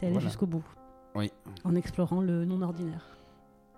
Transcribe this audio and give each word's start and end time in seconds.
T'es 0.00 0.06
allé 0.06 0.14
Voilà. 0.14 0.28
jusqu'au 0.28 0.46
bout. 0.46 0.64
Oui. 1.14 1.30
En 1.64 1.74
explorant 1.74 2.22
le 2.22 2.46
non 2.46 2.62
ordinaire. 2.62 3.04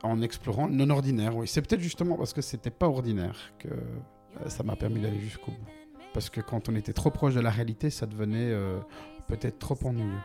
En 0.05 0.23
explorant 0.23 0.67
le 0.69 0.75
non-ordinaire, 0.75 1.37
oui. 1.37 1.49
C'est 1.49 1.63
peut-être 1.63 1.81
justement 1.81 2.17
parce 2.17 2.33
que 2.33 2.43
c'était 2.43 2.71
pas 2.71 2.87
ordinaire 2.89 3.37
que 3.59 3.69
euh, 3.69 4.49
ça 4.49 4.63
m'a 4.63 4.77
permis 4.77 5.01
d'aller 5.01 5.19
jusqu'au 5.19 5.51
bout. 5.51 5.71
Parce 6.15 6.31
que 6.31 6.41
quand 6.41 6.69
on 6.69 6.77
était 6.77 6.93
trop 6.93 7.11
proche 7.11 7.35
de 7.35 7.41
la 7.41 7.51
réalité, 7.51 7.91
ça 7.91 8.07
devenait 8.07 8.51
euh, 8.53 8.79
peut-être 9.27 9.59
trop 9.59 9.77
ennuyeux. 9.85 10.19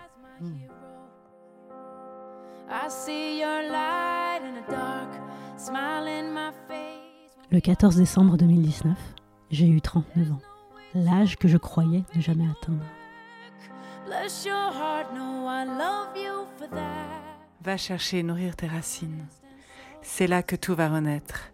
Face. 2.69 3.09
Le 7.51 7.59
14 7.59 7.95
décembre 7.95 8.37
2019, 8.37 8.97
j'ai 9.51 9.67
eu 9.67 9.81
39 9.81 10.31
ans. 10.31 10.39
L'âge 10.93 11.37
que 11.37 11.47
je 11.47 11.57
croyais 11.57 12.03
ne 12.15 12.21
jamais 12.21 12.45
atteindre. 12.49 12.83
Bless 14.07 14.45
your 14.45 14.71
heart, 14.71 15.13
no, 15.13 15.47
I 15.47 15.65
love 15.65 16.15
you 16.15 16.45
for 16.57 16.69
that. 16.69 17.35
Va 17.61 17.75
chercher 17.75 18.19
et 18.19 18.23
nourrir 18.23 18.55
tes 18.55 18.67
racines. 18.67 19.25
C'est 20.01 20.27
là 20.27 20.43
que 20.43 20.55
tout 20.55 20.75
va 20.75 20.87
renaître. 20.87 21.51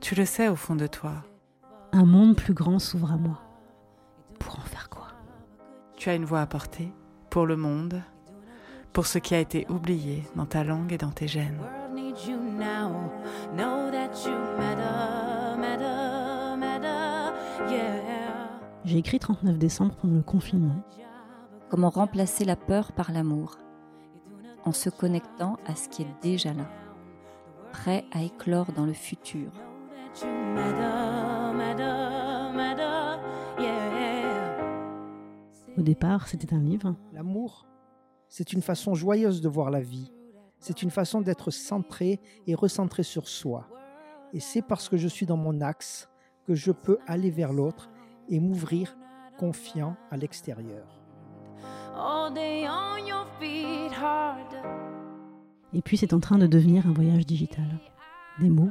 Tu 0.00 0.14
le 0.14 0.24
sais 0.24 0.48
au 0.48 0.56
fond 0.56 0.76
de 0.76 0.86
toi. 0.86 1.12
Un 1.92 2.06
monde 2.06 2.36
plus 2.36 2.54
grand 2.54 2.78
s'ouvre 2.78 3.12
à 3.12 3.18
moi. 3.18 3.42
Pour 4.38 4.58
en 4.58 4.62
faire 4.62 4.88
quoi? 4.88 5.08
Tu 5.96 6.08
as 6.08 6.14
une 6.14 6.24
voix 6.24 6.40
à 6.40 6.46
porter 6.46 6.90
pour 7.28 7.44
le 7.44 7.56
monde, 7.56 8.00
pour 8.94 9.06
ce 9.06 9.18
qui 9.18 9.34
a 9.34 9.38
été 9.38 9.66
oublié 9.68 10.24
dans 10.36 10.46
ta 10.46 10.64
langue 10.64 10.94
et 10.94 10.98
dans 10.98 11.10
tes 11.10 11.28
gènes. 11.28 11.58
World 11.60 11.94
needs 11.94 12.26
you 12.26 12.38
now. 12.38 13.10
Know 13.54 13.90
that 13.90 14.24
you 14.24 14.32
matter, 14.56 15.58
matter, 15.58 16.56
matter. 16.56 17.70
Yeah. 17.70 18.48
J'ai 18.86 18.96
écrit 18.96 19.18
39 19.18 19.58
décembre 19.58 19.94
pendant 19.96 20.16
le 20.16 20.22
confinement. 20.22 20.82
Comment 21.70 21.90
remplacer 21.90 22.44
la 22.44 22.56
peur 22.56 22.90
par 22.90 23.12
l'amour 23.12 23.56
en 24.64 24.72
se 24.72 24.90
connectant 24.90 25.56
à 25.66 25.76
ce 25.76 25.88
qui 25.88 26.02
est 26.02 26.14
déjà 26.20 26.52
là, 26.52 26.68
prêt 27.70 28.04
à 28.10 28.24
éclore 28.24 28.72
dans 28.72 28.84
le 28.84 28.92
futur. 28.92 29.52
Au 35.78 35.82
départ, 35.82 36.26
c'était 36.26 36.52
un 36.52 36.58
livre. 36.58 36.96
L'amour, 37.12 37.68
c'est 38.28 38.52
une 38.52 38.62
façon 38.62 38.94
joyeuse 38.94 39.40
de 39.40 39.48
voir 39.48 39.70
la 39.70 39.80
vie. 39.80 40.10
C'est 40.58 40.82
une 40.82 40.90
façon 40.90 41.20
d'être 41.20 41.52
centré 41.52 42.20
et 42.48 42.56
recentré 42.56 43.04
sur 43.04 43.28
soi. 43.28 43.68
Et 44.32 44.40
c'est 44.40 44.62
parce 44.62 44.88
que 44.88 44.96
je 44.96 45.06
suis 45.06 45.24
dans 45.24 45.36
mon 45.36 45.60
axe 45.60 46.08
que 46.46 46.54
je 46.56 46.72
peux 46.72 46.98
aller 47.06 47.30
vers 47.30 47.52
l'autre 47.52 47.90
et 48.28 48.40
m'ouvrir 48.40 48.96
confiant 49.38 49.94
à 50.10 50.16
l'extérieur. 50.16 50.99
Et 55.72 55.82
puis 55.82 55.96
c'est 55.96 56.12
en 56.12 56.20
train 56.20 56.38
de 56.38 56.46
devenir 56.46 56.86
un 56.86 56.92
voyage 56.92 57.26
digital. 57.26 57.66
Des 58.38 58.50
mots, 58.50 58.70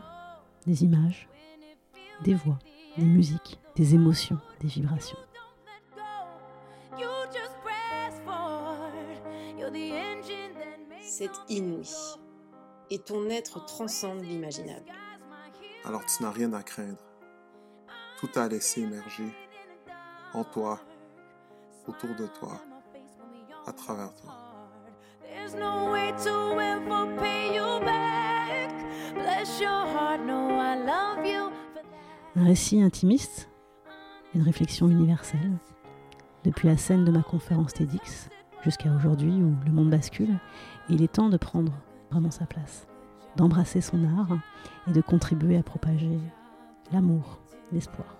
des 0.65 0.83
images, 0.83 1.27
des 2.23 2.33
voix, 2.33 2.59
des 2.97 3.05
musiques, 3.05 3.59
des 3.75 3.95
émotions, 3.95 4.37
des 4.59 4.67
vibrations. 4.67 5.17
C'est 11.01 11.31
inouï. 11.49 11.89
Et 12.91 12.99
ton 12.99 13.29
être 13.29 13.65
transcende 13.65 14.21
l'imaginable. 14.21 14.85
Alors 15.85 16.05
tu 16.05 16.23
n'as 16.23 16.31
rien 16.31 16.53
à 16.53 16.63
craindre. 16.63 17.03
Tout 18.19 18.29
à 18.35 18.47
laisser 18.47 18.81
émerger 18.81 19.31
en 20.33 20.43
toi, 20.43 20.79
autour 21.87 22.15
de 22.15 22.27
toi, 22.27 22.61
à 23.69 23.73
travers 23.73 24.13
toi. 24.15 24.33
There's 25.21 25.53
no 25.53 25.91
way 25.91 26.11
to 26.23 26.59
ever 26.59 27.15
pay 27.19 27.55
you 27.55 27.79
back. 27.85 28.71
Bless 29.13 29.59
your 29.61 29.69
heart, 29.69 30.21
no, 30.25 30.59
I 30.59 30.75
love 30.75 31.25
you. 31.25 31.49
for 31.73 31.83
that. 31.83 32.39
Un 32.39 32.45
récit 32.45 32.81
intimiste, 32.81 33.47
une 34.33 34.41
réflexion 34.41 34.89
universelle. 34.89 35.57
Depuis 36.43 36.67
la 36.67 36.77
scène 36.77 37.05
de 37.05 37.11
ma 37.11 37.21
conférence 37.21 37.73
TEDx 37.73 38.29
jusqu'à 38.63 38.91
aujourd'hui 38.91 39.33
où 39.33 39.53
le 39.65 39.71
monde 39.71 39.91
bascule, 39.91 40.39
il 40.89 41.03
est 41.03 41.13
temps 41.13 41.29
de 41.29 41.37
prendre 41.37 41.73
vraiment 42.09 42.31
sa 42.31 42.45
place, 42.45 42.87
d'embrasser 43.35 43.81
son 43.81 44.03
art 44.17 44.39
et 44.87 44.93
de 44.93 45.01
contribuer 45.01 45.57
à 45.57 45.63
propager 45.63 46.19
l'amour, 46.91 47.39
l'espoir. 47.71 48.15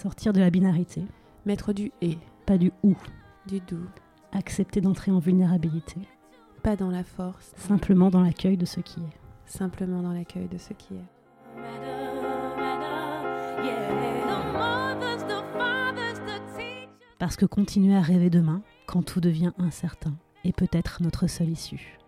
Sortir 0.00 0.32
de 0.32 0.40
la 0.40 0.48
binarité, 0.48 1.04
Mettre 1.44 1.74
du 1.74 1.92
et, 2.00 2.16
pas 2.46 2.56
du 2.56 2.72
ou, 2.82 2.96
du 3.46 3.60
doux, 3.60 3.84
accepter 4.32 4.80
d'entrer 4.80 5.10
en 5.10 5.18
vulnérabilité, 5.18 6.00
pas 6.62 6.74
dans 6.74 6.88
la 6.88 7.04
force, 7.04 7.52
simplement 7.56 8.08
dans 8.08 8.22
l'accueil 8.22 8.56
de 8.56 8.64
ce 8.64 8.80
qui 8.80 9.00
est. 9.00 9.18
simplement 9.44 10.00
dans 10.00 10.14
l'accueil 10.14 10.48
de 10.48 10.56
ce 10.56 10.72
qui 10.72 10.94
est. 10.94 11.04
Parce 17.18 17.36
que 17.36 17.44
continuer 17.44 17.94
à 17.94 18.00
rêver 18.00 18.30
demain, 18.30 18.62
quand 18.86 19.02
tout 19.02 19.20
devient 19.20 19.52
incertain, 19.58 20.14
est 20.44 20.56
peut-être 20.56 21.02
notre 21.02 21.26
seule 21.26 21.50
issue. 21.50 21.98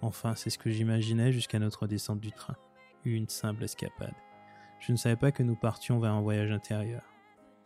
Enfin, 0.00 0.34
c'est 0.34 0.48
ce 0.48 0.56
que 0.56 0.70
j'imaginais 0.70 1.30
jusqu'à 1.30 1.58
notre 1.58 1.86
descente 1.86 2.20
du 2.20 2.32
train. 2.32 2.56
Une 3.06 3.28
simple 3.28 3.62
escapade. 3.62 4.16
Je 4.80 4.90
ne 4.90 4.96
savais 4.96 5.14
pas 5.14 5.30
que 5.30 5.44
nous 5.44 5.54
partions 5.54 6.00
vers 6.00 6.10
un 6.10 6.22
voyage 6.22 6.50
intérieur. 6.50 7.02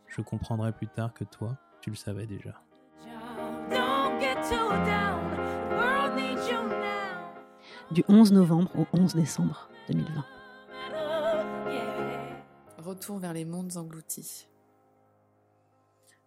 Je 0.06 0.20
comprendrai 0.20 0.70
plus 0.70 0.86
tard 0.86 1.14
que 1.14 1.24
toi, 1.24 1.56
tu 1.80 1.88
le 1.88 1.96
savais 1.96 2.26
déjà. 2.26 2.62
Du 7.90 8.04
11 8.06 8.32
novembre 8.32 8.70
au 8.78 8.86
11 8.92 9.14
décembre 9.14 9.70
2020. 9.88 10.12
Matter, 10.12 11.72
yeah. 11.72 12.44
Retour 12.76 13.18
vers 13.18 13.32
les 13.32 13.46
mondes 13.46 13.78
engloutis. 13.78 14.46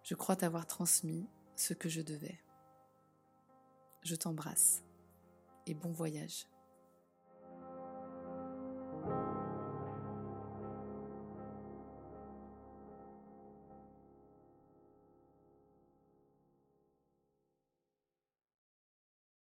Je 0.02 0.16
crois 0.16 0.36
t'avoir 0.36 0.66
transmis 0.66 1.30
ce 1.56 1.76
que 1.76 1.88
je 1.88 2.02
devais. 2.02 2.40
Je 4.02 4.16
t'embrasse 4.16 4.84
et 5.68 5.76
bon 5.76 5.92
voyage. 5.92 6.48